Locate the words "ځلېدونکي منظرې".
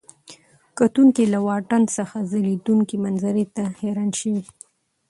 2.31-3.45